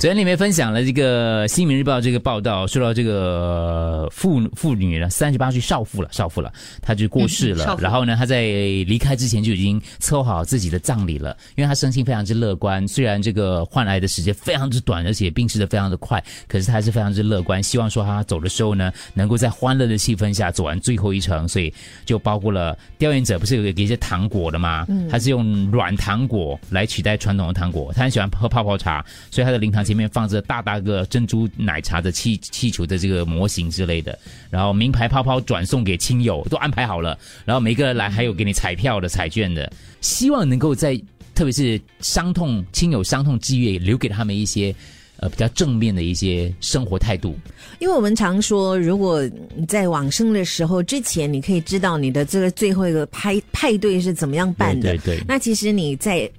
[0.00, 7.74] 昨天里面分享了这个《新民日报》这个报道，说到这个妇妇女呢，三十八岁少妇了，少妇了，她就过世了。
[7.80, 12.86] 然后呢，她在离开之前就已经策划好自己的葬礼了，因为她生性非常之乐观。
[12.86, 21.48] 虽然这个换来的时间非常之短，而且病逝的非常的快，可是她还是非常之乐观，希望说她走的时候呢，能够在欢乐的气氛下走完最后一程。
[21.48, 21.72] 所以
[22.04, 24.84] 就包括了调研者不是有给一些糖果的吗？
[24.90, 27.90] 嗯，他是用软糖果来取代传统的糖果。
[27.94, 29.94] 他很喜欢喝泡泡茶，所以他的灵堂前。
[29.94, 34.18] 面放着大大个珍珠奶茶的气气球的这个模型之类的，
[34.50, 41.00] 然后名牌泡泡转送给亲友都安排好了，然后每个人来还有给你彩票的彩券的，希望能够在
[41.32, 44.74] 特别是伤痛亲友伤痛之月留给他们一些。
[45.24, 47.34] 呃，比较正面的一些生活态度，
[47.78, 49.24] 因为我们常说，如果
[49.56, 54.90] 你在往生的时候之前，你可以知道你的这个最后一个派派对是怎么样办的。
[54.90, 55.24] 对对。
[55.26, 56.30] 那其实你在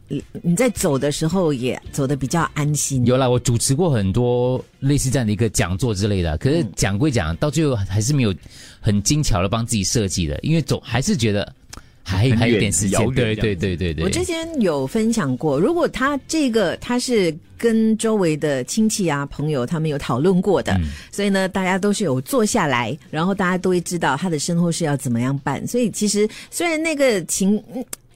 [0.43, 3.03] 你在走的时候也走的比较安心。
[3.07, 8.31] 有啦，我主持过很多类似这样的一个讲座之类的，可是讲归讲，到最后还是没有
[8.79, 11.51] 很精巧的帮自己设计的，因为总还是觉得。
[12.05, 14.05] 还还有点时间，对对对对对。
[14.05, 20.79] 我之前有分享过，如果他这个他是跟周围的亲戚啊朋友他们有讨论过的，
[21.11, 25.65] 所以呢，大家都是有坐下来，然后大家都会知道他的身后事要怎么样办。
[25.65, 27.61] 所以其实虽然那个情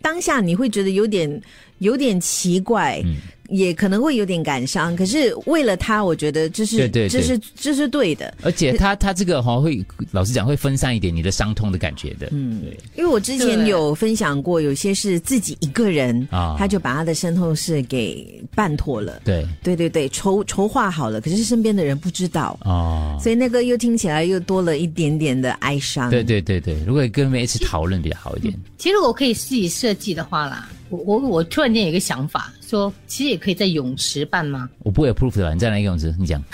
[0.02, 1.42] 当下你会觉得有点
[1.80, 3.04] 有点奇怪。
[3.50, 8.32] 也可能会有点感伤，可是为了他，我觉得这是这是这是对的。
[8.44, 12.28] 而且他他这个哈会，老实讲会分散一点你的伤痛的感觉的。
[12.30, 12.78] 嗯，对。
[12.96, 19.20] 因为我之前有分享过，有些是自己一个人啊，他就把他的身后事给办妥了。
[19.26, 26.12] 对对对对，筹筹划好了，可是身边的人不知道哦，所以那个又听起来又多了一点点的哀伤。
[26.12, 28.54] 对对对对，如果跟他们一起讨论比较好一点。
[28.78, 30.70] 其实我可以自己设计的话啦。
[30.90, 34.70] 我我我突然间有一个想法，说其实也可以在泳池办吗？
[34.80, 36.14] 我不会 approve 的，你再来一个泳池？
[36.20, 36.42] 你讲。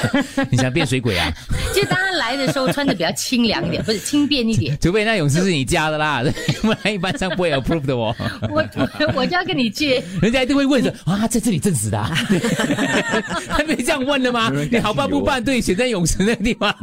[0.50, 1.30] 你想变水鬼啊？
[1.74, 4.76] 就当他来的时候穿的比较清凉一点， 不是轻便一点。
[4.80, 6.22] 除非那泳池是你家的啦，
[6.60, 8.14] 不然一般上不会 approve 的哦。
[8.50, 11.98] 我我我就要跟你借，人家一定会问说啊，在这里证实的，
[13.48, 14.52] 还没这样问的吗？
[14.70, 15.42] 你好办不办？
[15.42, 16.74] 对，选在泳池那个地方，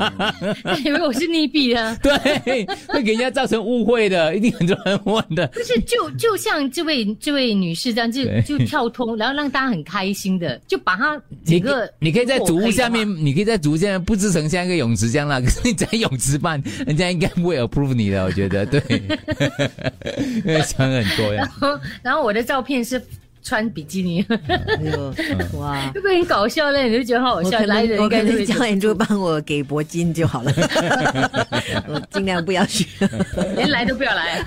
[0.83, 1.95] 以为我是溺毙的。
[2.01, 5.45] 对，会给人家造成误会的，一定很多人问的。
[5.47, 13.07] 不是，就就像这位这位女士这样，就就跳通，然后让大家很开心的，就把它几个，你可以在主屋下面。
[13.07, 18.81] 你可以在竹间布置成像一个泳池这样啦， 可是你在泳池办，人家应该不会 approve 你的，我觉得对，
[20.45, 21.43] 因为想很多呀。
[21.43, 23.01] 然后，然后我的照片是。
[23.43, 24.25] 穿比基尼，
[25.57, 26.83] 哇，会不会很搞笑呢？
[26.83, 30.51] 你就觉得好笑，来人应该是教练就帮我给铂金就好了，
[31.87, 32.85] 我尽量不要去，
[33.55, 34.43] 连来都不要来，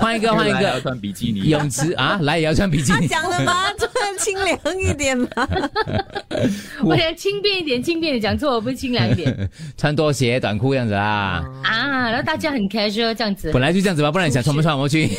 [0.00, 3.06] 换一个，换一个，要穿比基尼泳池啊，来也要穿比基尼。
[3.06, 3.70] 他讲了吗？
[3.78, 5.28] 穿清凉一点嘛。
[6.82, 9.50] 我想轻便一点，轻便的讲错，不是清凉一点。
[9.76, 11.44] 穿拖鞋、短裤这样子啊。
[11.62, 13.50] 啊，然后大家很 casual 这样子。
[13.52, 15.10] 本来就这样子吧，不然你想穿不穿我去？